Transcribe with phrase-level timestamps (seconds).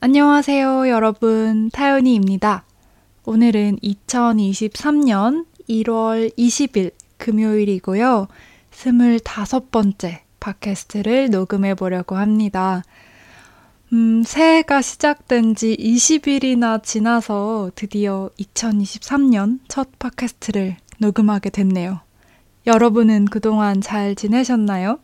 [0.00, 1.70] 안녕하세요, 여러분.
[1.70, 2.62] 타연이입니다.
[3.24, 8.28] 오늘은 2023년 1월 20일 금요일이고요.
[8.70, 12.84] 25번째 팟캐스트를 녹음해 보려고 합니다.
[13.92, 22.02] 음, 새해가 시작된 지 20일이나 지나서 드디어 2023년 첫 팟캐스트를 녹음하게 됐네요.
[22.68, 25.00] 여러분은 그동안 잘 지내셨나요?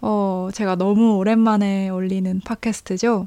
[0.00, 3.26] 어, 제가 너무 오랜만에 올리는 팟캐스트죠.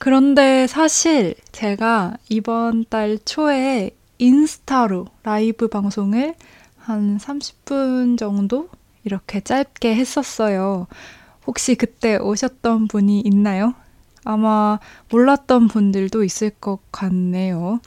[0.00, 6.36] 그런데 사실 제가 이번 달 초에 인스타로 라이브 방송을
[6.78, 8.70] 한 30분 정도
[9.04, 10.86] 이렇게 짧게 했었어요.
[11.46, 13.74] 혹시 그때 오셨던 분이 있나요?
[14.24, 14.78] 아마
[15.10, 17.80] 몰랐던 분들도 있을 것 같네요.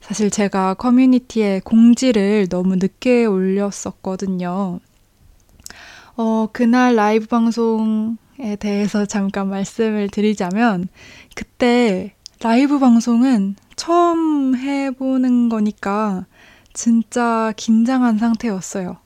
[0.00, 4.80] 사실 제가 커뮤니티에 공지를 너무 늦게 올렸었거든요.
[6.16, 10.88] 어, 그날 라이브 방송 에 대해서 잠깐 말씀을 드리자면,
[11.34, 16.24] 그때 라이브 방송은 처음 해보는 거니까
[16.72, 18.96] 진짜 긴장한 상태였어요.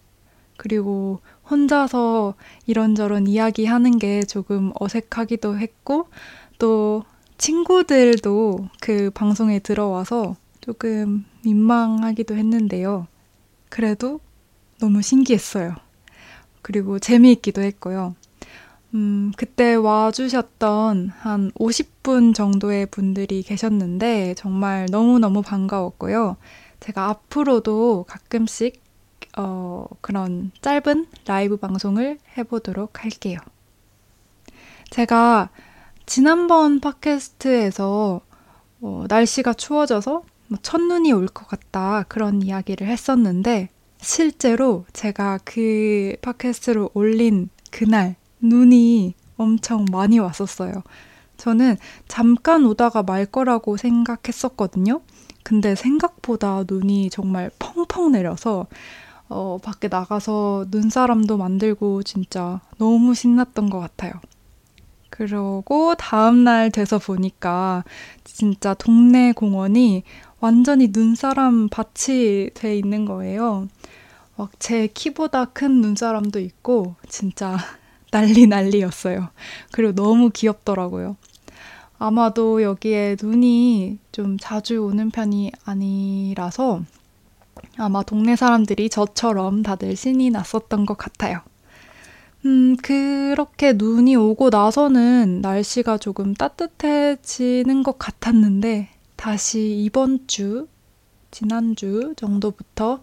[0.56, 2.34] 그리고 혼자서
[2.66, 6.08] 이런저런 이야기 하는 게 조금 어색하기도 했고,
[6.58, 7.02] 또
[7.36, 13.08] 친구들도 그 방송에 들어와서 조금 민망하기도 했는데요.
[13.68, 14.20] 그래도
[14.78, 15.74] 너무 신기했어요.
[16.62, 18.14] 그리고 재미있기도 했고요.
[18.94, 26.36] 음, 그때 와주셨던 한 50분 정도의 분들이 계셨는데 정말 너무너무 반가웠고요.
[26.80, 28.82] 제가 앞으로도 가끔씩
[29.36, 33.38] 어, 그런 짧은 라이브 방송을 해보도록 할게요.
[34.90, 35.50] 제가
[36.06, 38.20] 지난번 팟캐스트에서
[38.80, 43.70] 어, 날씨가 추워져서 뭐 첫눈이 올 것 같다 그런 이야기를 했었는데
[44.00, 50.82] 실제로 제가 그 팟캐스트를 올린 그날 눈이 엄청 많이 왔었어요.
[51.36, 51.76] 저는
[52.08, 55.00] 잠깐 오다가 말 거라고 생각했었거든요.
[55.42, 58.66] 근데 생각보다 눈이 정말 펑펑 내려서
[59.28, 64.12] 어, 밖에 나가서 눈사람도 만들고 진짜 너무 신났던 것 같아요.
[65.10, 67.84] 그러고 다음날 돼서 보니까
[68.24, 70.02] 진짜 동네 공원이
[70.40, 73.68] 완전히 눈사람 밭이 돼 있는 거예요.
[74.36, 77.56] 막 제 키보다 큰 눈사람도 있고 진짜
[78.14, 79.28] 난리 난리였어요.
[79.72, 81.16] 그리고 너무 귀엽더라고요.
[81.98, 86.82] 아마도 여기에 눈이 좀 자주 오는 편이 아니라서
[87.76, 91.40] 아마 동네 사람들이 저처럼 다들 신이 났었던 것 같아요.
[92.46, 100.68] 음, 그렇게 눈이 오고 나서는 날씨가 조금 따뜻해지는 것 같았는데, 다시 이번 주,
[101.32, 103.00] 지난주 정도부터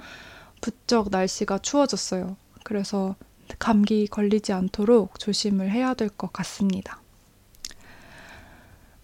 [0.62, 2.38] 부쩍 날씨가 추워졌어요.
[2.64, 3.16] 그래서
[3.60, 7.00] 감기 걸리지 않도록 조심을 해야 될 것 같습니다.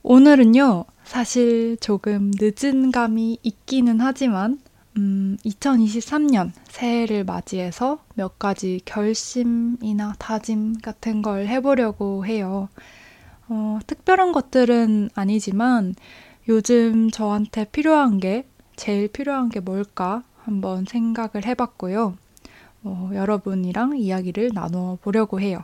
[0.03, 4.59] 오늘은요, 사실 조금 늦은 감이 있기는 하지만,
[4.97, 12.69] 음, 2023년 새해를 맞이해서 몇 가지 결심이나 다짐 같은 걸 해보려고 해요.
[13.49, 15.95] 어, 특별한 것들은 아니지만
[16.49, 22.17] 요즘 저한테 필요한 게, 제일 필요한 게 뭘까 한번 생각을 해봤고요.
[22.83, 25.61] 어, 여러분이랑 이야기를 나눠 보려고 해요.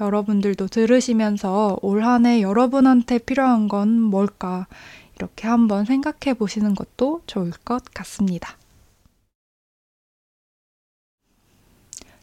[0.00, 4.66] 여러분들도 들으시면서 올 한 해 여러분한테 필요한 건 뭘까
[5.16, 8.56] 이렇게 한번 생각해 보시는 것도 좋을 것 같습니다.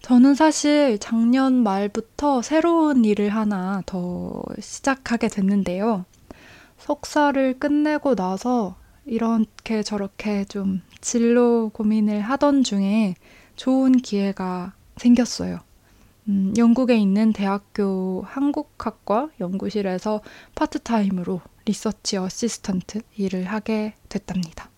[0.02, 6.06] 저는 사실 작년 말부터 새로운 일을 하나 더 시작하게 됐는데요.
[6.78, 8.76] 석사를 끝내고 나서
[9.06, 13.16] 이렇게 저렇게 좀 진로 고민을 하던 중에
[13.56, 15.60] 좋은 기회가 생겼어요.
[16.28, 20.22] 음, 영국에 있는 대학교 한국학과 연구실에서
[20.56, 24.70] 파트타임으로 research assistant 일을 하게 됐답니다.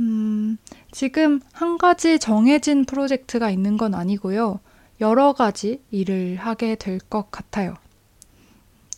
[0.00, 0.58] 음,
[0.90, 4.60] 지금 한 가지 정해진 프로젝트가 있는 건 아니고요.
[5.00, 7.74] 여러 가지 일을 하게 될 것 같아요.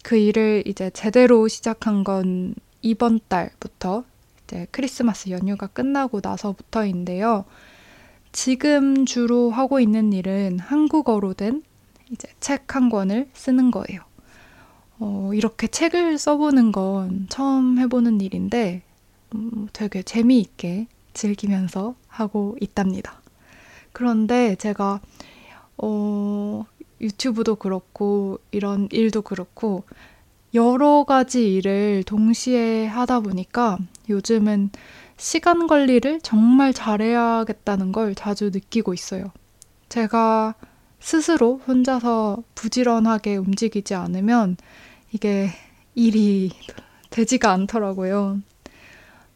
[0.02, 4.04] 그 일을 이제 제대로 시작한 건 이번 달부터
[4.44, 7.44] 이제 크리스마스 연휴가 끝나고 나서부터인데요.
[8.34, 11.62] 지금 주로 하고 있는 일은 한국어로 된
[12.10, 14.00] 이제 책 한 권을 쓰는 거예요.
[14.98, 18.82] 어, 이렇게 책을 써보는 건 처음 해보는 일인데
[19.36, 23.20] 음, 되게 재미있게 즐기면서 하고 있답니다.
[23.92, 25.00] 그런데 제가
[25.78, 26.64] 어,
[27.00, 29.84] 유튜브도 그렇고 이런 일도 그렇고
[30.54, 33.78] 여러 가지 일을 동시에 하다 보니까
[34.08, 34.70] 요즘은
[35.16, 39.32] 시간 관리를 정말 잘해야겠다는 걸 자주 느끼고 있어요.
[39.88, 40.54] 제가
[41.00, 44.56] 스스로 혼자서 부지런하게 움직이지 않으면
[45.12, 45.50] 이게
[45.94, 46.50] 일이
[47.10, 48.40] 되지가 않더라고요.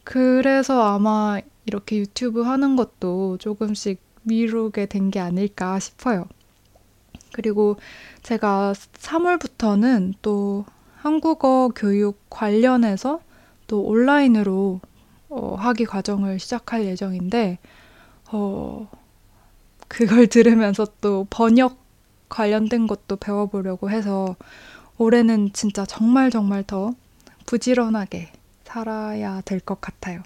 [0.03, 6.25] 그래서 아마 이렇게 유튜브 하는 것도 조금씩 미루게 된 게 아닐까 싶어요.
[7.31, 7.77] 그리고
[8.23, 10.65] 제가 3월부터는 또
[10.95, 13.21] 한국어 교육 관련해서
[13.67, 14.81] 또 온라인으로
[15.29, 17.59] 어, 학위 과정을 시작할 예정인데,
[18.31, 18.89] 어,
[19.87, 21.77] 그걸 들으면서 또 번역
[22.29, 24.35] 관련된 것도 배워보려고 해서
[24.97, 26.93] 올해는 진짜 정말 정말 더
[27.47, 28.31] 부지런하게
[28.65, 30.23] 살아야 될 것 같아요.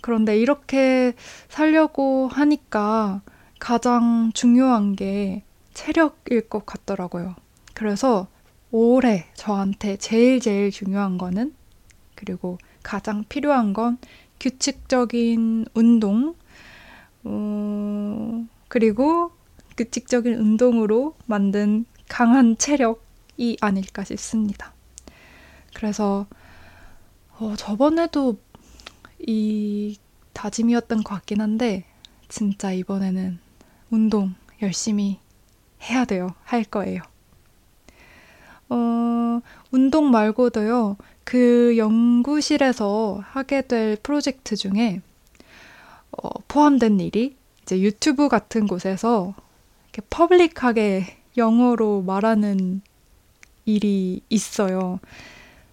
[0.00, 1.14] 그런데 이렇게
[1.48, 3.22] 살려고 하니까
[3.58, 5.44] 가장 중요한 게
[5.74, 7.36] 체력일 것 같더라고요.
[7.74, 8.28] 그래서
[8.70, 11.54] 올해 저한테 제일 제일 중요한 거는
[12.14, 13.98] 그리고 가장 필요한 건
[14.42, 16.34] 규칙적인 운동,
[17.22, 19.30] 어, 그리고
[19.76, 24.74] 규칙적인 운동으로 만든 강한 체력이 아닐까 싶습니다.
[25.76, 26.26] 그래서
[27.38, 28.40] 어, 저번에도
[29.20, 29.96] 이
[30.32, 31.84] 다짐이었던 것 같긴 한데
[32.28, 33.38] 진짜 이번에는
[33.90, 35.20] 운동 열심히
[35.82, 36.34] 해야 돼요.
[36.42, 37.00] 할 거예요.
[38.68, 39.40] 어,
[39.70, 40.96] 운동 말고도요.
[41.24, 45.00] 그 연구실에서 하게 될 프로젝트 중에
[46.12, 49.34] 어, 포함된 일이 이제 유튜브 같은 곳에서
[49.92, 52.82] 이렇게 퍼블릭하게 영어로 말하는
[53.64, 55.00] 일이 있어요.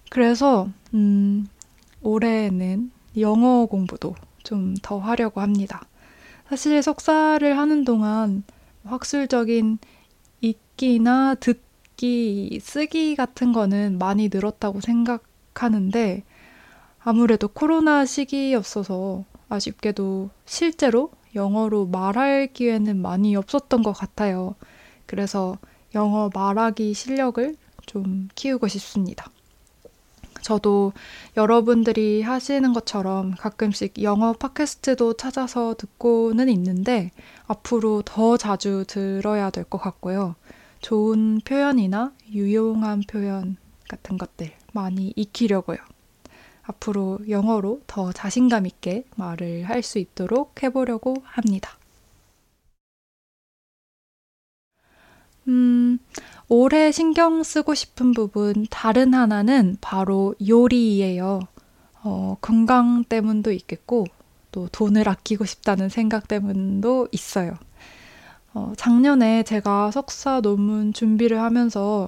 [0.09, 1.47] 그래서 음,
[2.01, 5.81] 올해는 영어 공부도 좀 더 하려고 합니다.
[6.49, 8.43] 사실 석사를 하는 동안
[8.83, 9.77] 학술적인
[10.41, 15.23] 읽기나 듣기, 쓰기 같은 거는 많이 늘었다고 생각
[15.63, 16.23] 하는데
[16.99, 24.55] 아무래도 코로나 시기였어서 아쉽게도 실제로 영어로 말할 기회는 많이 없었던 것 같아요.
[25.05, 25.57] 그래서
[25.95, 29.29] 영어 말하기 실력을 좀 키우고 싶습니다.
[30.41, 30.93] 저도
[31.35, 37.11] 여러분들이 하시는 것처럼 가끔씩 영어 팟캐스트도 찾아서 듣고는 있는데
[37.47, 40.35] 앞으로 더 자주 들어야 될 것 같고요.
[40.81, 43.57] 좋은 표현이나 유용한 표현
[43.89, 45.77] 같은 것들 많이 익히려고요.
[46.63, 51.77] 앞으로 영어로 더 자신감 있게 말을 할 수 있도록 해보려고 합니다.
[55.47, 55.97] 음,
[56.47, 61.39] 올해 신경 쓰고 싶은 부분 다른 하나는 바로 요리예요.
[62.03, 64.05] 어, 건강 때문도 있겠고,
[64.51, 67.55] 또 돈을 아끼고 싶다는 생각 때문도 있어요.
[68.53, 72.07] 어, 작년에 제가 석사 논문 준비를 하면서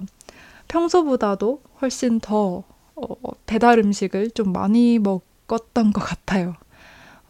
[0.68, 2.64] 평소보다도 훨씬 더
[2.94, 3.14] 어,
[3.46, 6.54] 배달 음식을 좀 많이 먹었던 것 같아요.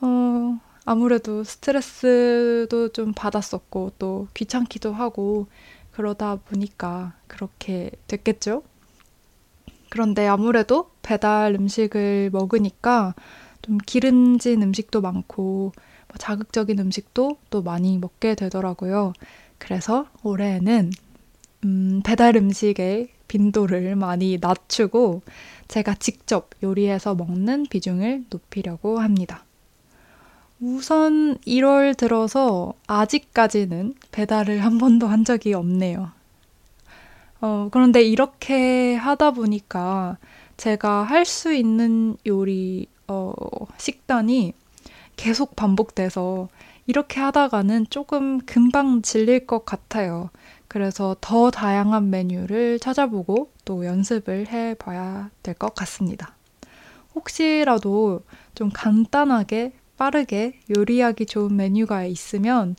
[0.01, 5.47] 어, 아무래도 스트레스도 좀 받았었고, 또 귀찮기도 하고,
[5.93, 8.63] 그러다 보니까 그렇게 됐겠죠?
[9.91, 13.15] 그런데 아무래도 배달 음식을 먹으니까
[13.61, 15.73] 좀 기름진 음식도 많고,
[16.09, 19.13] 뭐 자극적인 음식도 또 많이 먹게 되더라고요.
[19.59, 20.91] 그래서 올해는
[21.65, 25.23] 음, 배달 음식의 빈도를 많이 낮추고
[25.67, 29.45] 제가 직접 요리해서 먹는 비중을 높이려고 합니다.
[30.61, 36.11] 우선 1월 들어서 아직까지는 배달을 한 번도 한 적이 없네요.
[37.41, 40.19] 어, 그런데 이렇게 하다 보니까
[40.59, 43.33] 제가 할 수 있는 요리, 어,
[43.79, 44.53] 식단이
[45.17, 46.49] 계속 반복돼서
[46.87, 50.29] 이렇게 하다가는 조금 금방 질릴 것 같아요.
[50.73, 56.35] 그래서 더 다양한 메뉴를 찾아보고 또 연습을 해봐야 될 것 같습니다.
[57.15, 58.23] 혹시라도
[58.55, 62.75] 좀 간단하게 빠르게 요리하기 좋은 메뉴가 있으면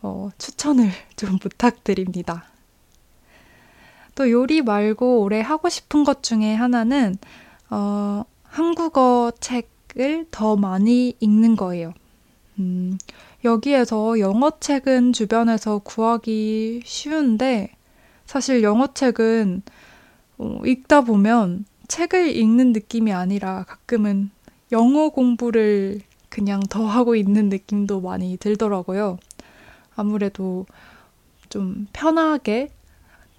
[0.00, 2.46] 어, 추천을 좀 부탁드립니다.
[4.14, 7.18] 또 요리 말고 올해 하고 싶은 것 중에 하나는
[7.68, 11.92] 어, 한국어 책을 더 많이 읽는 거예요.
[12.58, 12.96] 음,
[13.44, 17.70] 여기에서 영어 책은 주변에서 구하기 쉬운데
[18.24, 19.62] 사실 영어 책은
[20.38, 24.30] 어, 읽다 보면 책을 읽는 느낌이 아니라 가끔은
[24.72, 29.18] 영어 공부를 그냥 더 하고 있는 느낌도 많이 들더라고요.
[29.94, 30.66] 아무래도
[31.50, 32.70] 좀 편하게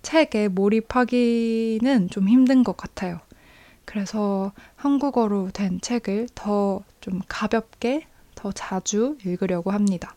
[0.03, 3.19] 책에 몰입하기는 좀 힘든 것 같아요.
[3.83, 8.07] 그래서 한국어로 된 책을 더 좀 가볍게
[8.45, 10.15] 더 자주 읽으려고 합니다.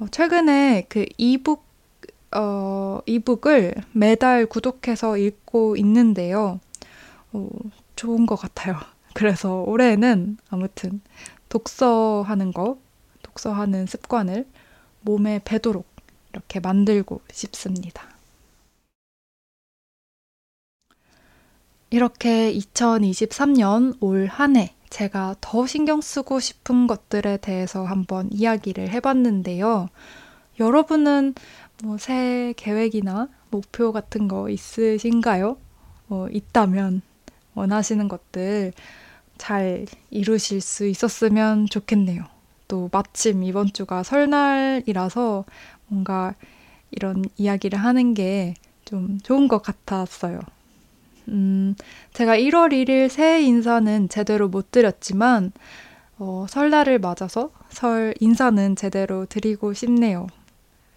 [0.00, 1.64] 어, 최근에 그 이북
[2.34, 6.58] 어, 이북을 매달 구독해서 읽고 있는데요.
[7.32, 7.48] 어,
[7.94, 8.76] 좋은 것 같아요.
[9.14, 11.00] 그래서 올해는 아무튼
[11.48, 12.78] 독서하는 거,
[13.22, 14.44] 독서하는 습관을
[15.02, 15.86] 몸에 배도록
[16.32, 18.02] 이렇게 만들고 싶습니다.
[21.90, 29.88] 이렇게 2023년 올 한 해 제가 더 신경 쓰고 싶은 것들에 대해서 한번 이야기를 해봤는데요.
[30.60, 31.34] 여러분은
[31.84, 35.56] 뭐 새 계획이나 목표 같은 거 있으신가요?
[36.08, 37.02] 뭐 있다면
[37.54, 38.72] 원하시는 것들
[39.38, 42.24] 잘 이루실 수 있었으면 좋겠네요.
[42.66, 45.44] 또 마침 이번 주가 설날이라서
[45.86, 46.34] 뭔가
[46.90, 48.54] 이런 이야기를 하는 게
[48.88, 50.40] 좀 좋은 것 같았어요.
[51.28, 51.74] 음,
[52.12, 55.52] 제가 1월 1일 새해 인사는 제대로 못 드렸지만,
[56.18, 60.26] 어, 설날을 맞아서 설 인사는 제대로 드리고 싶네요.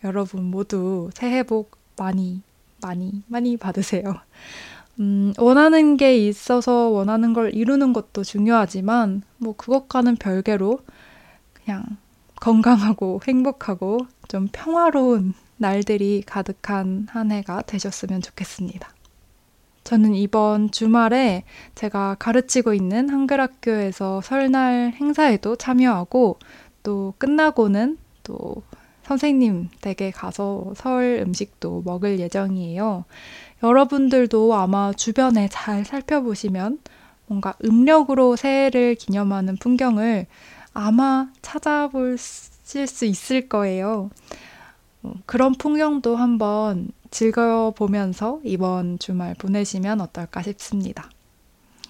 [0.04, 2.42] 여러분 모두 새해 복 많이,
[2.82, 4.16] 많이, 많이 받으세요.
[5.00, 10.80] 음, 원하는 게 있어서 원하는 걸 이루는 것도 중요하지만, 뭐, 그것과는 별개로
[11.54, 11.84] 그냥
[12.40, 18.90] 건강하고 행복하고 좀 평화로운 날들이 가득한 한 해가 되셨으면 좋겠습니다.
[19.84, 21.44] 저는 이번 주말에
[21.76, 26.38] 제가 가르치고 있는 한글 학교에서 설날 행사에도 참여하고
[26.84, 28.64] 또 끝나고는 또
[29.04, 33.06] 선생님 댁에 가서 설 음식도 먹을 예정이에요.
[33.64, 36.80] 여러분들도 아마 주변에 잘 살펴보시면
[37.28, 40.28] 뭔가 음력으로 새해를 기념하는 풍경을
[40.74, 44.10] 아마 찾아보실 수 있을 거예요.
[45.04, 51.10] 어, 그런 풍경도 한번 즐겨보면서 이번 주말 보내시면 어떨까 싶습니다.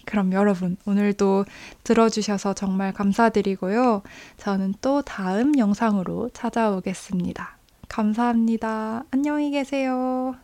[0.06, 1.46] 그럼 여러분, 오늘도
[1.84, 4.02] 들어주셔서 정말 감사드리고요.
[4.38, 7.58] 저는 또 다음 영상으로 찾아오겠습니다.
[7.88, 9.06] 감사합니다.
[9.12, 10.36] 안녕히 계세요.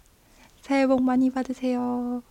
[0.62, 2.22] 새해 복 많이 받으세요.